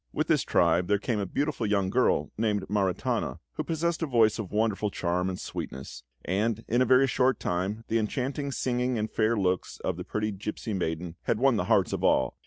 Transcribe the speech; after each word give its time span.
With 0.11 0.25
this 0.29 0.41
tribe 0.41 0.87
there 0.87 0.97
came 0.97 1.19
a 1.19 1.27
beautiful 1.27 1.67
young 1.67 1.91
girl, 1.91 2.31
named 2.35 2.67
Maritana, 2.67 3.37
who 3.53 3.63
possessed 3.63 4.01
a 4.01 4.07
voice 4.07 4.39
of 4.39 4.51
wonderful 4.51 4.89
charm 4.89 5.29
and 5.29 5.39
sweetness; 5.39 6.01
and 6.25 6.65
in 6.67 6.81
a 6.81 6.85
very 6.85 7.05
short 7.05 7.39
time 7.39 7.83
the 7.87 7.99
enchanting 7.99 8.51
singing 8.51 8.97
and 8.97 9.11
fair 9.11 9.37
looks 9.37 9.79
of 9.81 9.97
the 9.97 10.03
pretty 10.03 10.31
gipsy 10.31 10.73
maiden 10.73 11.17
had 11.25 11.37
won 11.37 11.55
the 11.55 11.65
hearts 11.65 11.93
of 11.93 12.03
all. 12.03 12.35